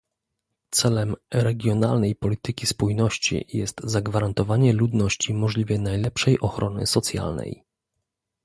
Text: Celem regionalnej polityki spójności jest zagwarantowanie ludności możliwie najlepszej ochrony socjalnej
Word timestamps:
Celem 0.71 1.15
regionalnej 1.31 2.15
polityki 2.15 2.67
spójności 2.67 3.45
jest 3.53 3.81
zagwarantowanie 3.83 4.73
ludności 4.73 5.33
możliwie 5.33 5.79
najlepszej 5.79 6.39
ochrony 6.39 6.87
socjalnej 6.87 7.63